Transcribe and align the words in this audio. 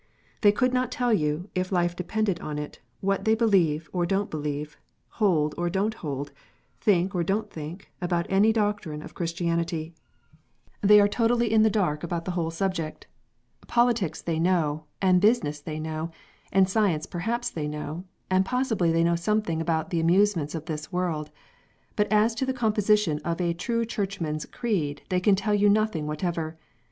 They 0.41 0.51
could 0.51 0.73
not 0.73 0.91
tell 0.91 1.13
you, 1.13 1.51
if 1.53 1.71
life 1.71 1.95
depended 1.95 2.39
on 2.39 2.57
it, 2.57 2.79
what 3.01 3.23
they 3.23 3.35
believe 3.35 3.87
or 3.93 4.03
don 4.07 4.25
t 4.25 4.29
believe, 4.31 4.75
hold 5.21 5.53
or 5.59 5.69
don 5.69 5.91
t 5.91 5.97
hold, 5.99 6.31
think 6.79 7.13
or 7.13 7.23
don 7.23 7.43
t 7.43 7.49
think, 7.51 7.91
about 8.01 8.25
any 8.27 8.51
doctrine 8.51 9.03
of 9.03 9.13
Christianity. 9.13 9.93
They 10.81 10.99
are 10.99 11.07
totally 11.07 11.53
in 11.53 11.61
the 11.61 11.69
dark 11.69 12.01
62 12.01 12.07
THE 12.07 12.15
THIRTY 12.15 12.31
NINE 12.31 12.35
ARTICLES. 12.45 12.57
63 12.57 13.09
about 13.11 13.69
the 13.69 13.69
whole 13.69 13.69
subject. 13.69 13.71
Politics 13.71 14.21
they 14.23 14.39
know, 14.39 14.85
and 15.03 15.21
business 15.21 15.59
they 15.59 15.79
know, 15.79 16.09
and 16.51 16.67
science 16.67 17.05
perhaps 17.05 17.51
they 17.51 17.67
know, 17.67 18.03
and 18.27 18.43
possibly 18.43 18.91
they 18.91 19.03
know 19.03 19.15
something 19.15 19.61
about 19.61 19.91
the 19.91 19.99
amusements 19.99 20.55
of 20.55 20.65
this 20.65 20.91
world. 20.91 21.29
But 21.95 22.11
as 22.11 22.33
to 22.41 22.45
the 22.47 22.53
composition 22.57 23.19
of 23.23 23.39
a 23.39 23.53
"true 23.53 23.85
Churchman 23.85 24.37
s" 24.37 24.45
creed, 24.47 25.03
they 25.09 25.19
can 25.19 25.35
tell 25.35 25.53
you 25.53 25.69
nothing 25.69 26.07
whatever. 26.07 26.57